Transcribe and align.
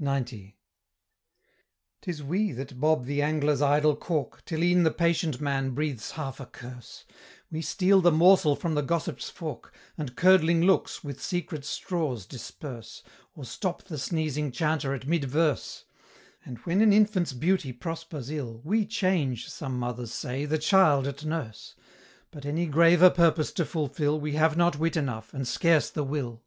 XC. 0.00 0.56
"'Tis 2.02 2.22
we 2.22 2.52
that 2.52 2.78
bob 2.78 3.06
the 3.06 3.20
angler's 3.20 3.60
idle 3.60 3.96
cork, 3.96 4.44
Till 4.44 4.62
e'en 4.62 4.84
the 4.84 4.92
patient 4.92 5.40
man 5.40 5.70
breathes 5.70 6.12
half 6.12 6.38
a 6.38 6.46
curse; 6.46 7.04
We 7.50 7.60
steal 7.60 8.00
the 8.00 8.12
morsel 8.12 8.54
from 8.54 8.76
the 8.76 8.82
gossip's 8.84 9.28
fork, 9.30 9.74
And 9.98 10.14
curdling 10.14 10.62
looks 10.62 11.02
with 11.02 11.20
secret 11.20 11.64
straws 11.64 12.24
disperse, 12.24 13.02
Or 13.34 13.44
stop 13.44 13.82
the 13.82 13.98
sneezing 13.98 14.52
chanter 14.52 14.94
at 14.94 15.08
mid 15.08 15.24
verse: 15.24 15.86
And 16.44 16.58
when 16.58 16.80
an 16.80 16.92
infant's 16.92 17.32
beauty 17.32 17.72
prospers 17.72 18.30
ill, 18.30 18.60
We 18.62 18.86
change, 18.86 19.50
some 19.50 19.76
mothers 19.76 20.12
say, 20.12 20.44
the 20.46 20.56
child 20.56 21.08
at 21.08 21.24
nurse: 21.24 21.74
But 22.30 22.46
any 22.46 22.66
graver 22.66 23.10
purpose 23.10 23.50
to 23.54 23.64
fulfil, 23.64 24.20
We 24.20 24.34
have 24.34 24.56
not 24.56 24.78
wit 24.78 24.96
enough, 24.96 25.34
and 25.34 25.48
scarce 25.48 25.90
the 25.90 26.04
will." 26.04 26.44